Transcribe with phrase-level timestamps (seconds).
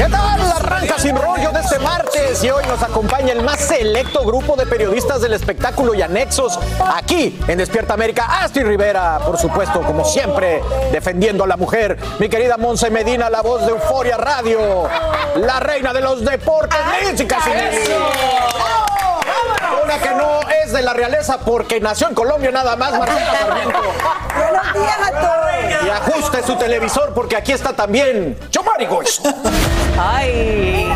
[0.00, 0.40] ¿Qué tal?
[0.40, 4.64] Arranca Sin Rollo de este martes y hoy nos acompaña el más selecto grupo de
[4.64, 6.58] periodistas del espectáculo y anexos
[6.96, 8.24] aquí en Despierta América.
[8.42, 11.98] Astrid Rivera, por supuesto, como siempre, defendiendo a la mujer.
[12.18, 14.88] Mi querida Monse Medina, la voz de Euforia Radio,
[15.36, 17.28] la reina de los deportes, Nancy.
[19.84, 23.82] Una que no es de la realeza porque nació en Colombia nada más, Marcela Sarmiento.
[24.34, 25.40] Buenos días a todos.
[25.84, 29.20] Y ajuste su televisor porque aquí está también Chomari Goys.
[30.02, 30.86] Ay.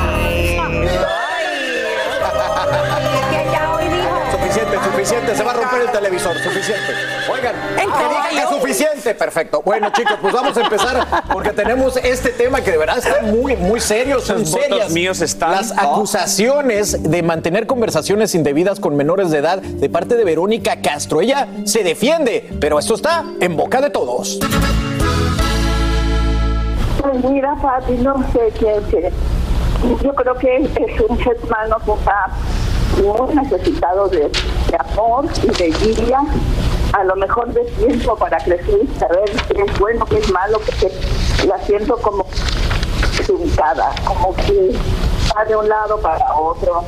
[4.30, 6.92] Suficiente, suficiente, se va a romper el televisor, suficiente.
[7.32, 9.62] Oigan, que digan que es suficiente, perfecto.
[9.64, 13.56] Bueno, chicos, pues vamos a empezar porque tenemos este tema que de verdad está muy,
[13.56, 14.90] muy serio, son serias.
[14.90, 20.24] míos están- Las acusaciones de mantener conversaciones indebidas con menores de edad de parte de
[20.24, 21.20] Verónica Castro.
[21.20, 24.38] Ella se defiende, pero esto está en boca de todos.
[27.04, 29.12] Pues mira, Pati, no sé qué.
[30.02, 32.30] Yo creo que es un ser humano que está
[32.96, 36.20] muy necesitado de, de amor y de guía,
[36.94, 40.58] a lo mejor de tiempo para crecer y saber qué es bueno, qué es malo,
[40.64, 40.90] porque
[41.46, 42.24] la siento como
[43.26, 44.74] truncada, como que
[45.36, 46.84] va de un lado para otro.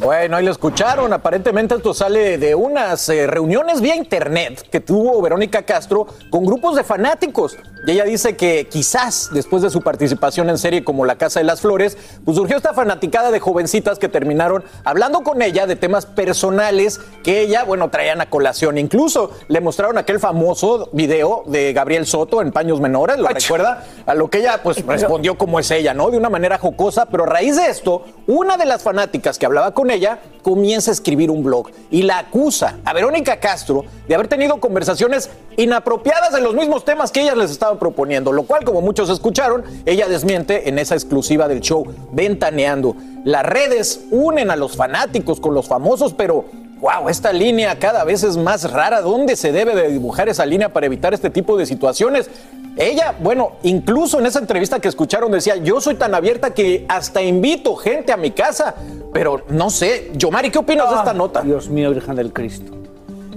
[0.00, 1.12] Bueno, ahí lo escucharon.
[1.12, 6.76] Aparentemente esto sale de unas eh, reuniones vía internet que tuvo Verónica Castro con grupos
[6.76, 7.56] de fanáticos.
[7.84, 11.44] Y ella dice que quizás después de su participación en serie como La Casa de
[11.44, 16.06] las Flores, pues surgió esta fanaticada de jovencitas que terminaron hablando con ella de temas
[16.06, 18.78] personales que ella, bueno, traían a colación.
[18.78, 23.84] Incluso le mostraron aquel famoso video de Gabriel Soto en Paños Menores, ¿lo recuerda?
[24.06, 26.10] A lo que ella pues respondió como es ella, ¿no?
[26.10, 29.72] De una manera jocosa, pero a raíz de esto, una de las fanáticas que hablaba
[29.72, 34.28] con ella comienza a escribir un blog y la acusa a Verónica Castro de haber
[34.28, 38.80] tenido conversaciones inapropiadas en los mismos temas que ella les estaba proponiendo, lo cual como
[38.80, 42.96] muchos escucharon, ella desmiente en esa exclusiva del show Ventaneando.
[43.24, 46.46] Las redes unen a los fanáticos con los famosos, pero
[46.80, 49.00] Wow, esta línea cada vez es más rara.
[49.00, 52.30] ¿Dónde se debe de dibujar esa línea para evitar este tipo de situaciones?
[52.76, 57.20] Ella, bueno, incluso en esa entrevista que escucharon decía, yo soy tan abierta que hasta
[57.20, 58.76] invito gente a mi casa.
[59.12, 61.42] Pero no sé, Yomari, ¿qué opinas de esta nota?
[61.42, 62.77] Dios mío, Virgen del Cristo.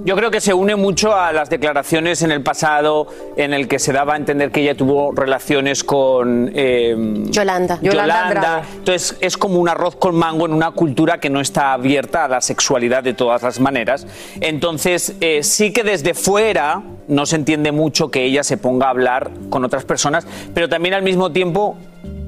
[0.04, 3.78] Yo creo que se une mucho a las declaraciones en el pasado en el que
[3.78, 6.96] se daba a entender que ella tuvo relaciones con eh,
[7.30, 7.78] Yolanda.
[7.84, 8.28] Yolanda.
[8.28, 8.62] Andrade.
[8.78, 12.28] Entonces es como un arroz con mango en una cultura que no está abierta a
[12.28, 14.08] la sexualidad de todas las maneras.
[14.40, 18.90] Entonces eh, sí que desde fuera no se entiende mucho que ella se ponga a
[18.90, 21.78] hablar con otras personas, pero también al mismo tiempo,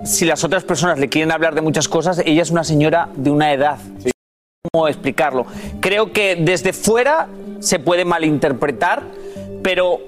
[0.03, 3.31] si las otras personas le quieren hablar de muchas cosas, ella es una señora de
[3.31, 3.79] una edad.
[4.71, 5.45] ¿Cómo explicarlo?
[5.81, 7.27] Creo que desde fuera
[7.63, 9.03] se puede malinterpretar,
[9.63, 9.99] pero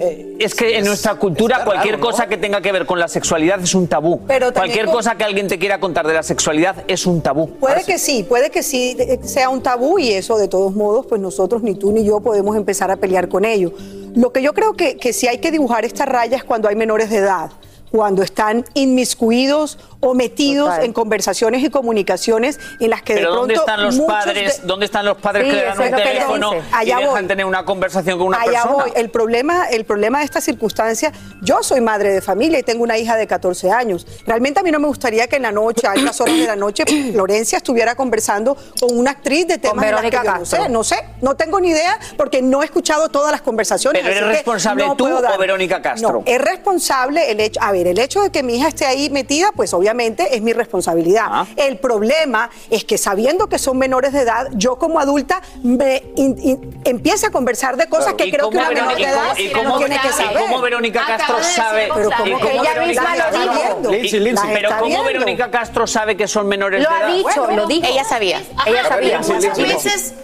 [0.00, 2.10] eh, es que en nuestra cultura cualquier raro, ¿no?
[2.10, 4.20] cosa que tenga que ver con la sexualidad es un tabú.
[4.26, 7.50] Pero cualquier con- cosa que alguien te quiera contar de la sexualidad es un tabú.
[7.58, 11.06] Puede que sí, puede que sí eh, sea un tabú y eso de todos modos,
[11.06, 13.72] pues nosotros ni tú ni yo podemos empezar a pelear con ello.
[14.14, 17.10] Lo que yo creo que, que sí hay que dibujar estas rayas cuando hay menores
[17.10, 17.50] de edad.
[17.90, 20.84] Cuando están inmiscuidos o metidos Total.
[20.84, 24.60] en conversaciones y comunicaciones en las que Pero de ¿dónde pronto están los muchos padres?
[24.62, 26.64] de- ¿Dónde están los padres Sí, que le dan un teléfono dice.
[26.70, 27.26] y Allá dejan voy.
[27.26, 28.72] tener una conversación con una Allá persona?
[28.84, 28.92] voy.
[28.96, 32.96] El problema, el problema de esta circunstancia, yo soy madre de familia y tengo una
[32.96, 34.06] hija de 14 años.
[34.26, 36.56] Realmente a mí no me gustaría que en la noche, a altas horas de la
[36.56, 40.68] noche, Florencia estuviera conversando con una actriz de temas en las que yo no sé,
[40.70, 44.02] no sé, no tengo ni idea porque no he escuchado todas las conversaciones.
[44.02, 46.12] ¿Pero eres responsable no tú o Verónica Castro?
[46.12, 49.10] No, es responsable el hecho, a ver, el hecho de que mi hija esté ahí
[49.10, 51.26] metida, pues obviamente es mi responsabilidad.
[51.28, 51.46] Ah.
[51.56, 56.36] El problema es que sabiendo que son menores de edad, yo como adulta me in-
[56.42, 59.36] in- empiece a conversar de cosas que ¿Y creo que cómo una menor de edad
[59.38, 60.38] y cómo- no tiene que y saber.
[60.42, 61.88] cómo Verónica Castro de sabe?
[61.94, 63.90] Pero y que cómo ella Verónica misma lo Castro- está viendo.
[63.90, 64.50] Lindsay, Lindsay.
[64.54, 65.04] Pero está ¿cómo viendo.
[65.06, 67.16] Verónica Castro sabe que son menores Lo de ha edad?
[67.16, 67.86] dicho, lo dijo.
[67.86, 68.42] Ella sabía.
[68.66, 69.18] Ella sabía.
[69.20, 70.14] Lindsay, Muchas veces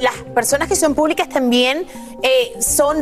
[0.00, 1.86] las personas que son públicas también
[2.22, 3.00] eh, son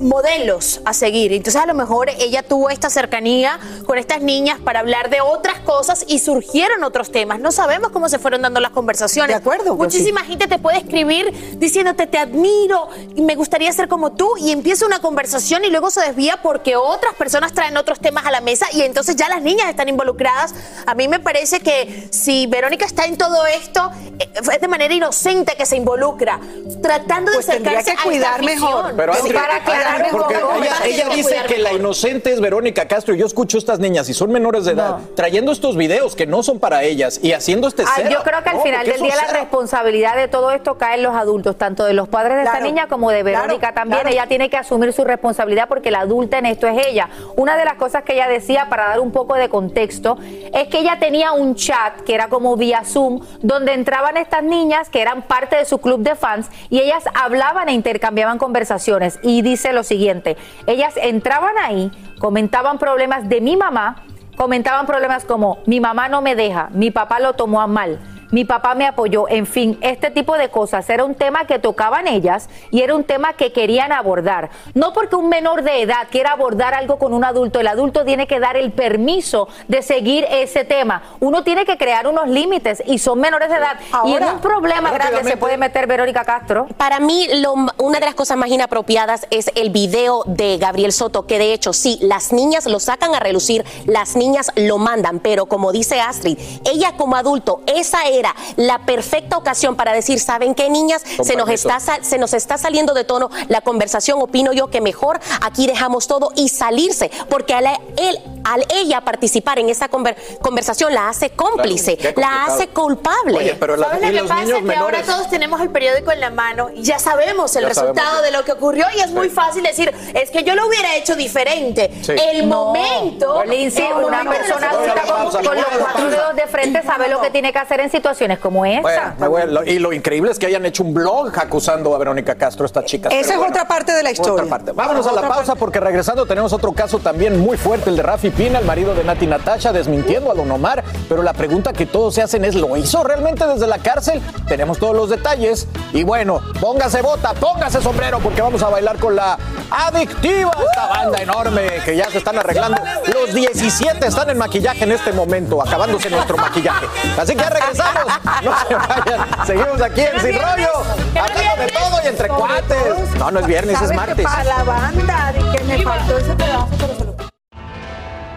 [0.00, 1.32] modelos a seguir.
[1.32, 5.60] Entonces a lo mejor ella tuvo esta cercanía con estas niñas para hablar de otras
[5.60, 7.38] cosas y surgieron otros temas.
[7.38, 9.28] No sabemos cómo se fueron dando las conversaciones.
[9.28, 13.88] De acuerdo, pues Muchísima gente te puede escribir diciéndote te admiro y me gustaría ser
[13.88, 18.00] como tú y empieza una conversación y luego se desvía porque otras personas traen otros
[18.00, 20.54] temas a la mesa y entonces ya las niñas están involucradas.
[20.86, 24.94] A mí me parece que si Verónica está en todo esto eh, es de manera
[24.94, 26.40] inocente que se involucra,
[26.82, 28.94] tratando Pues de acercarse que a cuidar esta mejor.
[28.96, 30.36] Pero Sí, Astrid, para aclarar porque
[30.84, 34.14] ella, dice que la inocente es Verónica Castro y yo escucho a estas niñas y
[34.14, 37.84] son menores de edad trayendo estos videos que no son para ellas y haciendo este
[37.94, 38.08] cero.
[38.12, 41.02] yo creo que al No, final del día la responsabilidad de todo esto cae en
[41.02, 44.08] los adultos, tanto de los padres de esta niña como de Verónica claro, también.
[44.08, 47.08] Ella tiene que asumir su responsabilidad porque la adulta en esto es ella.
[47.36, 50.18] Una de las cosas que ella decía, para dar un poco de contexto,
[50.52, 54.88] es que ella tenía un chat que era como vía Zoom, donde entraban estas niñas
[54.90, 59.18] que eran parte de su club de fans y ellas hablaban e intercambiaban conversaciones.
[59.22, 60.36] Y dice lo siguiente,
[60.66, 64.04] ellas entraban ahí, comentaban problemas de mi mamá,
[64.36, 67.98] comentaban problemas como mi mamá no me deja, mi papá lo tomó a mal.
[68.30, 70.88] Mi papá me apoyó, en fin, este tipo de cosas.
[70.90, 74.50] Era un tema que tocaban ellas y era un tema que querían abordar.
[74.74, 78.26] No porque un menor de edad quiera abordar algo con un adulto, el adulto tiene
[78.26, 81.02] que dar el permiso de seguir ese tema.
[81.20, 83.78] Uno tiene que crear unos límites y son menores de edad.
[84.04, 86.66] y en un problema grande se puede meter Verónica Castro.
[86.76, 91.26] Para mí, lo- una de las cosas más inapropiadas es el video de Gabriel Soto,
[91.26, 95.46] que de hecho, sí, las niñas lo sacan a relucir, las niñas lo mandan, pero
[95.46, 96.38] como dice Astrid,
[96.70, 101.02] ella como adulto, esa era la perfecta ocasión para decir, ¿saben qué, niñas?
[101.22, 105.18] Se nos, está, se nos está saliendo de tono la conversación, opino yo que mejor
[105.42, 110.94] aquí dejamos todo y salirse, porque al, él, al ella participar en esa conver- conversación
[110.94, 113.38] la hace cómplice, Claro, la hace culpable.
[113.38, 114.44] Oye, pero la- ¿Sabes lo que pasa?
[114.64, 118.16] Que ahora todos tenemos el periódico en la mano y ya sabemos el Ya resultado
[118.16, 118.22] sabemos.
[118.24, 121.16] de lo que ocurrió y es muy fácil decir, es que yo lo hubiera hecho
[121.16, 121.90] diferente.
[122.02, 122.12] Sí.
[122.12, 122.66] El No.
[122.66, 123.42] momento...
[123.44, 125.22] Lindsay, el una momento persona la con,
[125.56, 128.80] los cuatro dedos de frente sabe lo que tiene que hacer en situaciones como esa.
[128.82, 131.94] Bueno, me voy a- lo- y lo increíble es que hayan hecho un blog acusando
[131.94, 133.12] a Verónica Castro, estas chicas.
[133.12, 134.32] Esa Pero es bueno, otra parte de la historia.
[134.32, 134.72] otra parte.
[134.72, 138.30] Vámonos a la pausa porque regresando tenemos otro caso también muy fuerte, el de Rafi
[138.30, 140.82] Pina, el marido de Nati Natasha, desmintiendo a Don Omar.
[141.08, 144.20] Pero la pregunta que todos se hacen es, ¿lo hizo realmente desde la cárcel?
[144.48, 145.66] Tenemos todos los detalles.
[145.92, 149.38] Y bueno, póngase bota, póngase sombrero porque vamos a bailar con la
[149.70, 152.80] adictiva, esta banda enorme que ya se están arreglando.
[153.12, 156.86] Los 17 están en maquillaje en este momento, acabándose nuestro maquillaje.
[157.18, 157.99] Así que ya regresamos.
[158.44, 159.46] No se vayan.
[159.46, 160.70] Seguimos aquí en Sin Rollo,
[161.08, 163.14] hablando de todo y entre cuates.
[163.18, 164.24] No, no es viernes, es ¿Sabes que martes.
[164.24, 167.16] Para la banda, de que me faltó ese pedazo, pero se lo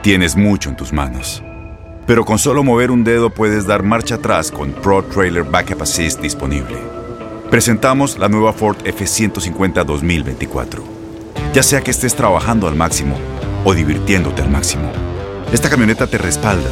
[0.02, 1.42] Tienes mucho en tus manos.
[2.06, 6.20] Pero con solo mover un dedo puedes dar marcha atrás con Pro Trailer Backup Assist
[6.20, 6.78] disponible.
[7.50, 10.84] Presentamos la nueva Ford F150 2024.
[11.54, 13.16] Ya sea que estés trabajando al máximo
[13.64, 14.92] o divirtiéndote al máximo,
[15.54, 16.72] esta camioneta te respalda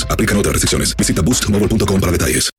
[0.09, 0.95] Aplican otras restricciones.
[0.95, 2.49] Visita boostmobile.com para detalles.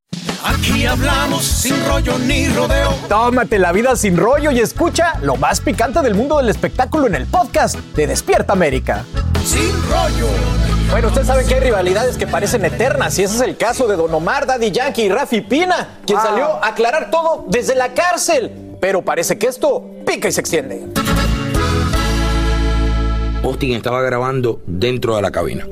[0.44, 2.92] Aquí hablamos sin rollo ni rodeo.
[3.08, 7.14] Tómate la vida sin rollo y escucha lo más picante del mundo del espectáculo en
[7.14, 9.04] el podcast de Despierta América.
[9.44, 10.26] Sin rollo.
[10.90, 13.96] Bueno, ustedes saben que hay rivalidades que parecen eternas y ese es el caso de
[13.96, 16.22] Don Omar, Daddy Yankee y Rafi Pina, quien Ah.
[16.22, 18.50] salió a aclarar todo desde la cárcel.
[18.80, 20.86] Pero parece que esto pica y se extiende.
[23.44, 25.66] Austin estaba grabando dentro de la cabina.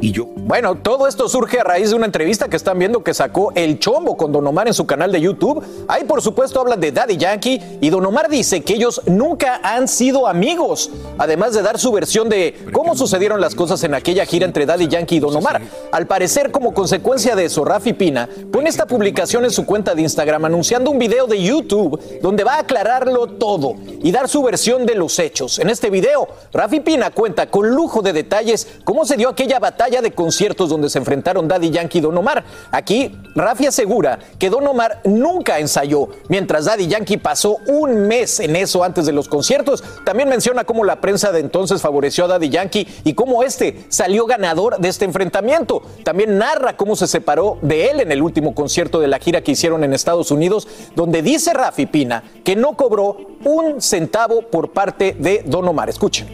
[0.00, 0.26] Y yo.
[0.44, 3.78] Bueno, todo esto surge a raíz de una entrevista que están viendo que sacó El
[3.78, 5.64] Chombo con Don Omar en su canal de YouTube.
[5.86, 9.86] Ahí, por supuesto, hablan de Daddy Yankee y Don Omar dice que ellos nunca han
[9.86, 14.44] sido amigos, además de dar su versión de cómo sucedieron las cosas en aquella gira
[14.44, 15.62] entre Daddy Yankee y Don Omar.
[15.92, 20.02] Al parecer, como consecuencia de eso, Rafi Pina pone esta publicación en su cuenta de
[20.02, 24.86] Instagram anunciando un video de YouTube donde va a aclararlo todo y dar su versión
[24.86, 25.60] de los hechos.
[25.60, 30.02] En este video, Rafi Pina cuenta con lujo de detalles cómo se dio aquella batalla
[30.02, 32.42] de conciertos donde se enfrentaron Daddy Yankee y Don Omar.
[32.70, 38.56] Aquí, Rafi asegura que Don Omar nunca ensayó, mientras Daddy Yankee pasó un mes en
[38.56, 39.84] eso antes de los conciertos.
[40.06, 44.24] También menciona cómo la prensa de entonces favoreció a Daddy Yankee y cómo este salió
[44.24, 45.82] ganador de este enfrentamiento.
[46.02, 49.52] También narra cómo se separó de él en el último concierto de la gira que
[49.52, 55.14] hicieron en Estados Unidos, donde dice Rafi Pina que no cobró un centavo por parte
[55.18, 55.90] de Don Omar.
[55.90, 56.26] Escuchen.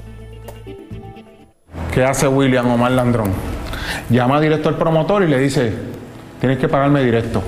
[1.93, 3.58] ¿Qué hace William Omar Landrón?
[4.11, 5.73] Llama directo al promotor y le dice,
[6.41, 7.43] tienes que pagarme directo.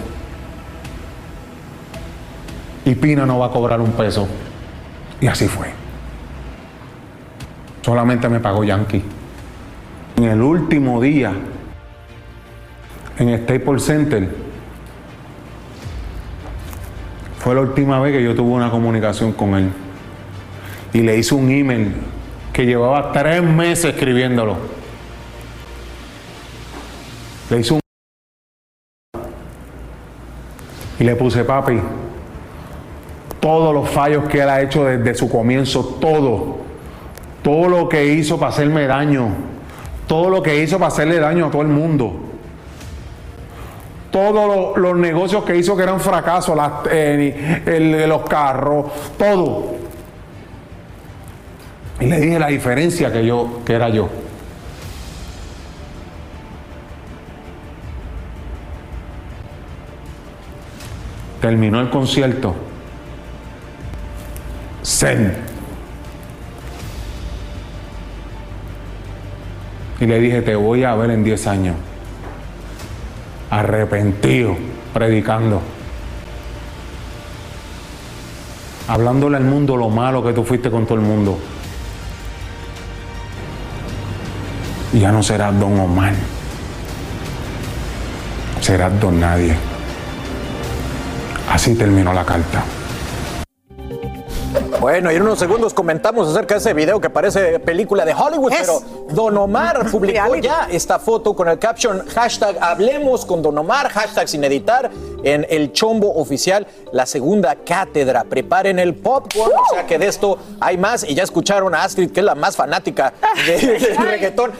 [2.84, 4.26] Y Pina no va a cobrar un peso.
[5.20, 5.68] Y así fue.
[7.82, 9.02] Solamente me pagó Yankee.
[10.16, 11.32] En el último día,
[13.18, 14.28] en Staples Center,
[17.38, 19.70] fue la última vez que yo tuve una comunicación con él.
[20.92, 21.94] Y le hice un email
[22.52, 24.79] que llevaba tres meses escribiéndolo.
[27.50, 27.80] Le hice un...
[30.98, 31.80] Y le puse, papi,
[33.40, 36.58] todos los fallos que él ha hecho desde su comienzo, todo,
[37.42, 39.28] todo lo que hizo para hacerme daño,
[40.06, 42.12] todo lo que hizo para hacerle daño a todo el mundo,
[44.10, 47.34] todos lo- los negocios que hizo que eran fracasos, las tenis,
[47.66, 49.76] el- los carros, todo.
[51.98, 54.08] Y le dije la diferencia que yo, que era yo.
[61.40, 62.54] Terminó el concierto.
[64.84, 65.36] Zen.
[70.00, 71.76] Y le dije, te voy a ver en 10 años.
[73.50, 74.56] Arrepentido,
[74.92, 75.60] predicando.
[78.88, 81.38] Hablándole al mundo lo malo que tú fuiste con todo el mundo.
[84.92, 86.14] Y ya no serás don Omar.
[88.60, 89.69] Serás don nadie.
[91.50, 92.64] Así terminó la carta.
[94.80, 98.50] Bueno, y en unos segundos comentamos acerca de ese video que parece película de Hollywood,
[98.58, 98.80] pero
[99.10, 104.26] Don Omar publicó ya esta foto con el caption hashtag Hablemos con Don Omar, hashtag
[104.28, 104.90] sin editar,
[105.22, 108.24] en el chombo oficial, la segunda cátedra.
[108.24, 112.10] Preparen el popcorn, o sea que de esto hay más, y ya escucharon a Astrid,
[112.10, 113.12] que es la más fanática
[113.46, 114.52] de- del reggaetón.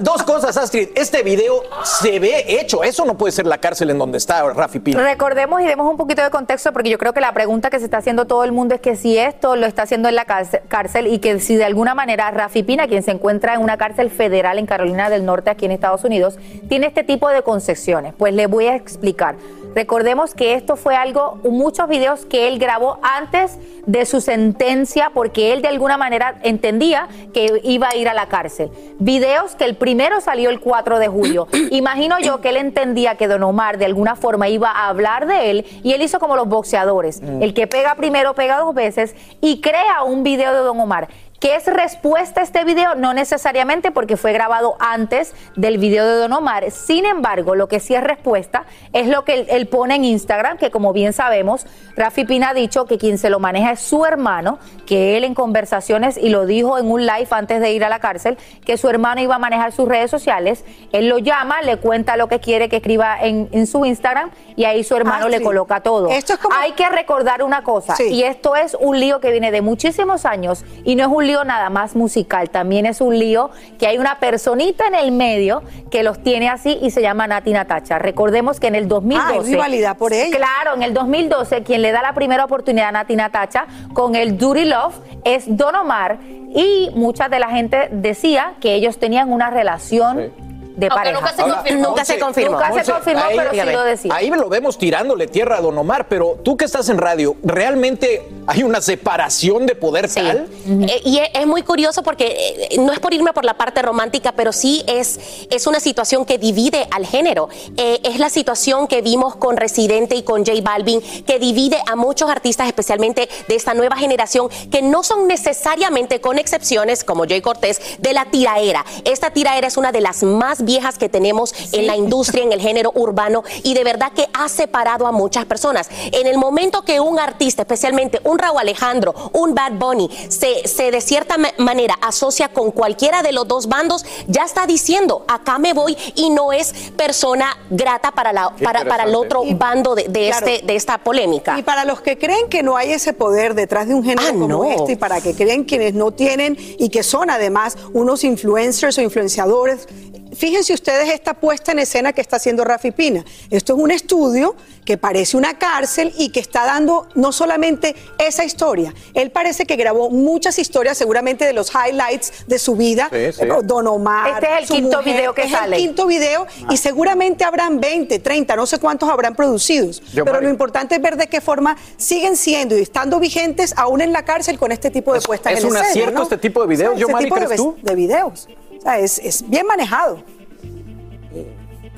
[0.00, 3.98] Dos cosas, Astrid, este video se ve hecho, eso no puede ser la cárcel en
[3.98, 5.02] donde está Rafi Pina.
[5.02, 7.84] Recordemos y demos un poquito de contexto porque yo creo que la pregunta que se
[7.84, 11.06] está haciendo todo el mundo es que si esto lo está haciendo en la cárcel,
[11.06, 14.58] y que si de alguna manera Rafi Pina, quien se encuentra en una cárcel federal
[14.58, 16.38] en Carolina del Norte, aquí en Estados Unidos,
[16.68, 18.14] tiene este tipo de concesiones.
[18.16, 19.36] Pues le voy a explicar.
[19.78, 25.52] Recordemos que esto fue algo, muchos videos que él grabó antes de su sentencia porque
[25.52, 28.72] él de alguna manera entendía que iba a ir a la cárcel.
[28.98, 31.46] Videos que el primero salió el 4 de julio.
[31.70, 35.52] Imagino yo que él entendía que Don Omar de alguna forma iba a hablar de
[35.52, 37.22] él y él hizo como los boxeadores.
[37.22, 37.40] Mm.
[37.40, 41.08] El que pega primero pega dos veces y crea un video de Don Omar.
[41.40, 42.96] ¿Que es respuesta a este video?
[42.96, 46.68] No necesariamente porque fue grabado antes del video de Don Omar.
[46.72, 50.58] Sin embargo, lo que sí es respuesta es lo que él, él pone en Instagram,
[50.58, 51.64] que como bien sabemos,
[51.94, 55.34] Rafi Pina ha dicho que quien se lo maneja es su hermano, que él en
[55.34, 58.88] conversaciones, y lo dijo en un live antes de ir a la cárcel, que su
[58.88, 60.64] hermano iba a manejar sus redes sociales.
[60.90, 64.64] Él lo llama, le cuenta lo que quiere que escriba en, en su Instagram y
[64.64, 66.08] ahí su hermano Ah, le coloca todo.
[66.08, 68.08] Esto es como- Hay que recordar una cosa, Sí.
[68.08, 71.44] y esto es un lío que viene de muchísimos años y no es un lío
[71.44, 76.02] nada más musical, también es un lío que hay una personita en el medio que
[76.02, 78.00] los tiene así y se llama Nati Natacha.
[78.00, 79.38] Recordemos que en el 2012...
[79.38, 80.36] Ah, rivalidad por ella.
[80.36, 84.36] Claro, en el 2012 quien le da la primera oportunidad a Nati Natacha con el
[84.36, 86.18] Duty Love es Don Omar
[86.54, 90.32] y mucha de la gente decía que ellos tenían una relación
[90.78, 91.20] de pareja.
[91.20, 91.88] nunca se confirmó.
[91.88, 92.50] Nunca se confirmó.
[92.52, 94.14] Nunca se confirmó, ahí- pero sí lo decía.
[94.14, 98.28] Ahí lo vemos tirándole tierra a Don Omar, pero tú que estás en radio, ¿realmente
[98.46, 100.48] hay una separación de poder tal?
[100.88, 103.82] Eh, y es, es muy curioso porque eh, no es por irme por la parte
[103.82, 105.18] romántica, pero sí es,
[105.50, 107.48] es una situación que divide al género.
[107.76, 111.96] Eh, es la situación que vimos con Residente y con J Balvin, que divide a
[111.96, 117.40] muchos artistas, especialmente de esta nueva generación, que no son necesariamente, con excepciones como Jay
[117.40, 118.84] Cortés, de la tiraera.
[119.04, 122.60] Esta tiraera es una de las más viejas que tenemos en la industria, en el
[122.60, 125.88] género urbano, y de verdad que ha separado a muchas personas.
[126.12, 130.90] En el momento que un artista, especialmente un Raúl Alejandro, un Bad Bunny, se, se
[130.90, 135.58] de cierta ma- manera asocia con cualquiera de los dos bandos, ya está diciendo, acá
[135.58, 140.04] me voy y no es persona grata para, la, para, para el otro bando de,
[140.08, 140.46] de Claro.
[140.46, 141.58] este, de esta polémica.
[141.58, 144.32] Y para los que creen que no hay ese poder detrás de un género Ah,
[144.32, 144.64] como no.
[144.64, 149.00] este, y para que creen quienes no tienen y que son además unos influencers o
[149.00, 149.88] influenciadores,
[150.36, 153.24] fíjense ustedes esta puesta en escena que está haciendo Rafi Pina.
[153.50, 158.44] Esto es un estudio que parece una cárcel y que está dando no solamente esa
[158.44, 163.32] historia, él parece que grabó muchas historias seguramente de los highlights de su vida, Sí,
[163.32, 163.46] sí.
[163.64, 164.34] Don Omar.
[164.34, 165.76] Este es el su quinto video que es sale.
[165.76, 170.00] el quinto video y seguramente habrán 20, 30, no sé cuántos habrán producidos.
[170.12, 174.00] Yo, pero lo importante es ver de qué forma siguen siendo y estando vigentes aún
[174.00, 176.22] en la cárcel con este tipo de puestas es en un escena, acierto ¿no?
[176.22, 177.76] este tipo de videos, ese Yomari, tipo de, ¿crees tú?
[177.82, 178.48] de videos.
[178.78, 180.22] O sea, es, es bien manejado.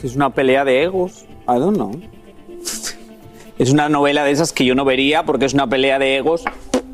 [0.00, 1.24] Que es una pelea de egos.
[1.48, 1.92] I don't know.
[3.58, 6.42] Es una novela de esas que yo no vería porque es una pelea de egos.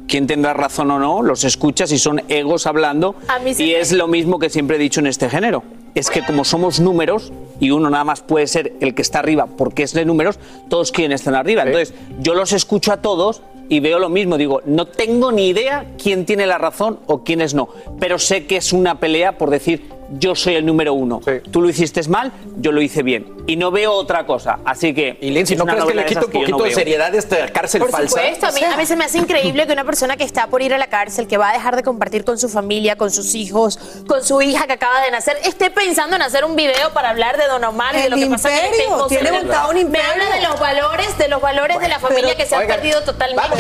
[0.08, 1.22] ¿Quién tendrá razón o no?
[1.22, 3.14] Los escuchas y son egos hablando.
[3.28, 5.62] A mí se Y me- es lo mismo que siempre he dicho en este género.
[5.94, 9.46] Es que como somos números y uno nada más puede ser el que está arriba
[9.46, 10.38] porque es de números,
[10.68, 11.62] todos quieren estar arriba.
[11.62, 14.36] Entonces, yo los escucho a todos y veo lo mismo.
[14.36, 17.68] Digo, no tengo ni idea quién tiene la razón o quiénes no.
[17.98, 21.20] Pero sé que es una pelea por decir, yo soy el número uno.
[21.50, 23.34] Tú lo hiciste mal, yo lo hice bien.
[23.48, 24.58] Y no veo otra cosa.
[24.64, 25.18] Así que.
[25.20, 26.78] Y Lindsay, ¿no crees que le de quita un que poquito no de veo.
[26.78, 28.20] seriedad a esta cárcel Por falsa?
[28.20, 30.62] supuesto, a mí, a mí se me hace increíble que una persona que está por
[30.62, 33.34] ir a la cárcel, que va a dejar de compartir con su familia, con sus
[33.34, 37.10] hijos, con su hija que acaba de nacer, esté pensando en hacer un video para
[37.10, 39.46] hablar de Don Omar y de lo que pasa imperio, Penco tiene Cerebral.
[39.46, 42.46] montado un Me habla de los valores, de los valores de la familia pero, que
[42.46, 43.55] se han perdido totalmente.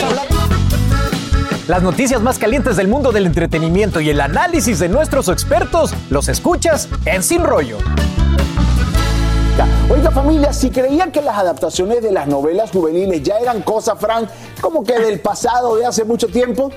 [1.68, 6.28] Las noticias más calientes del mundo del entretenimiento y el análisis de nuestros expertos los
[6.28, 7.78] escuchas en Sin Rollo.
[9.90, 14.28] Oiga familia, si creían que las adaptaciones de las novelas juveniles ya eran cosa, Fran,
[14.60, 16.70] como que del pasado de hace mucho tiempo,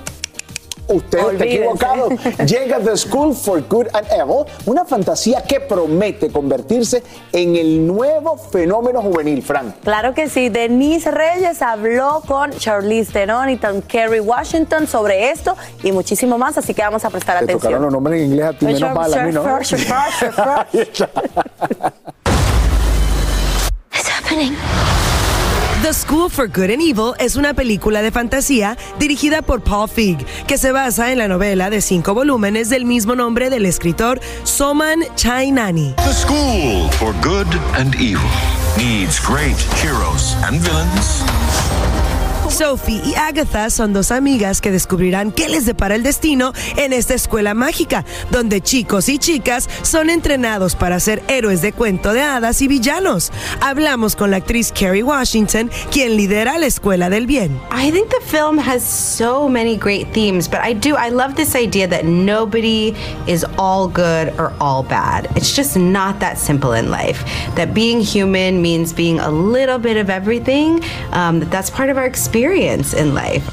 [0.89, 1.55] usted está Olvídense.
[1.55, 2.09] equivocado.
[2.45, 8.37] Llega The School for Good and Evil, una fantasía que promete convertirse en el nuevo
[8.37, 9.73] fenómeno juvenil, Fran.
[9.83, 10.49] Claro que sí.
[10.49, 16.57] Denise Reyes habló con Charlize Theron y con Kerry Washington sobre esto y muchísimo más,
[16.57, 17.59] así que vamos a prestar Te atención.
[17.61, 19.63] tocaron los nombres en inglés a ti, Sure, menos mal, a mí no.
[19.63, 19.81] sure,
[20.29, 20.67] está.
[25.89, 30.23] The School for Good and Evil es una película de fantasía dirigida por Paul Feig,
[30.45, 34.99] que se basa en la novela de cinco volúmenes del mismo nombre del escritor Soman
[35.15, 35.95] Chainani.
[35.95, 38.21] The School for Good and Evil
[38.77, 41.23] needs great heroes and villains.
[42.49, 47.13] Sophie y Agatha son dos amigas que descubrirán qué les depara el destino en esta
[47.13, 52.61] escuela mágica, donde chicos y chicas son entrenados para ser héroes de cuento de hadas
[52.61, 53.31] y villanos.
[53.61, 57.59] Hablamos con la actriz Kerry Washington, quien lidera la escuela del bien.
[57.71, 61.55] I think the film has so many great themes, but I do, I love this
[61.55, 62.95] idea that nobody
[63.27, 65.27] is all good or all bad.
[65.35, 67.23] It's just not that simple in life.
[67.55, 71.97] That being human means being a little bit of everything, um, that that's part of
[71.97, 73.43] our experience in life.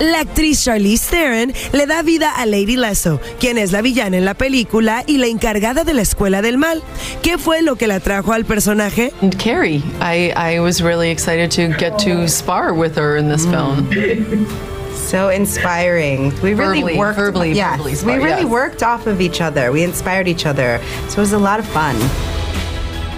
[0.00, 4.24] La actriz Charlize Theron le da vida a Lady Lasso, quien es la villana en
[4.24, 6.82] la película y la encargada de la escuela del mal.
[7.22, 9.12] ¿Qué fue lo que la trajo al personaje?
[9.38, 9.82] Carrie.
[10.00, 13.52] I, I was really excited to get to spar with her in this mm.
[13.52, 14.46] film.
[14.94, 16.32] so inspiring.
[16.42, 17.18] We really Verbally, worked.
[17.18, 18.50] verbally, yes, verbally we really yes.
[18.50, 19.70] worked off of each other.
[19.70, 20.80] We inspired each other.
[21.08, 21.94] So it was a lot of fun.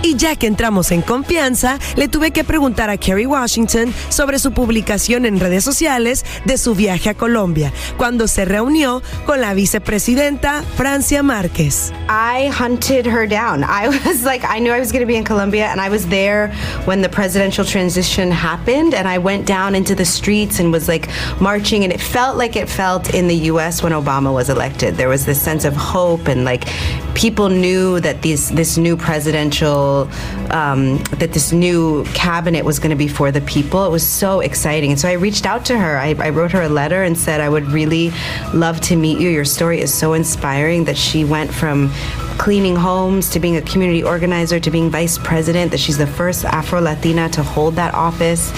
[0.02, 4.52] Y ya que entramos en confianza, le tuve que preguntar a Kerry Washington sobre su
[4.52, 10.62] publicación en redes sociales de su viaje a Colombia, cuando se reunió con la vicepresidenta
[10.76, 11.92] Francia Márquez.
[12.08, 13.64] I hunted her down.
[13.64, 16.06] I was like, I knew I was going to be in Colombia, and I was
[16.06, 16.52] there
[16.84, 18.94] when the presidential transition happened.
[18.94, 21.08] And I went down into the streets and was like
[21.40, 23.82] marching, and it felt like it felt in the U.S.
[23.82, 24.96] when Obama was elected.
[24.96, 26.64] There was this sense of hope, and like
[27.14, 29.85] people knew that these this new presidential,
[30.50, 33.84] um, that this new cabinet was going to be for the people.
[33.84, 35.98] It was so exciting, and so I reached out to her.
[35.98, 38.12] I, I wrote her a letter and said I would really
[38.54, 39.28] love to meet you.
[39.28, 41.90] Your story is so inspiring that she went from
[42.38, 46.44] cleaning homes to being a community organizer to being vice president that she's the first
[46.44, 48.52] afro latina to hold that office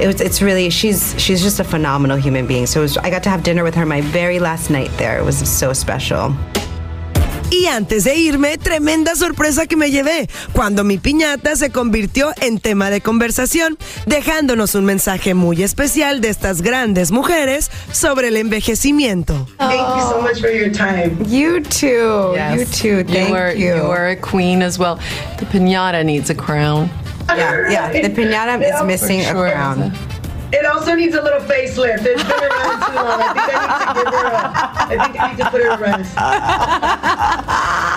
[0.00, 3.22] it was, it's really she's she's just a phenomenal human being so was, i got
[3.22, 6.34] to have dinner with her my very last night there it was so special
[7.52, 12.58] Y antes de irme, tremenda sorpresa que me llevé cuando mi piñata se convirtió en
[12.58, 19.46] tema de conversación, dejándonos un mensaje muy especial de estas grandes mujeres sobre el envejecimiento.
[19.58, 21.14] Thank you so much for your time.
[21.28, 22.34] You too.
[22.56, 23.04] You too.
[23.04, 23.34] Thank you.
[23.34, 23.76] Were, you.
[23.76, 24.98] You were a queen as well.
[25.36, 26.88] The pinata needs a crown.
[27.28, 29.50] yeah yeah the pinata is missing a sure.
[29.50, 29.92] crown
[30.52, 32.04] It also needs a little facelift.
[32.04, 33.20] It's been around too long.
[33.22, 34.36] I think I need to give her a,
[34.82, 36.14] I think I need to put her to rest.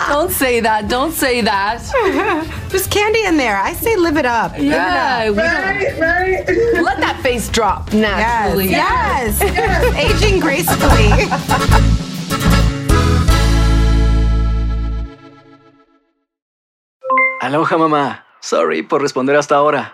[0.09, 1.81] don't say that don't say that
[2.69, 5.35] there's candy in there i say live it up Live it Yeah, up.
[5.35, 5.41] we
[5.99, 6.45] right
[6.81, 8.69] Let that face drop naturally.
[8.69, 9.95] yes, yes.
[9.95, 11.09] aging gracefully
[17.41, 18.25] Aloha mamá.
[18.41, 19.93] Sorry por responder hasta ahora.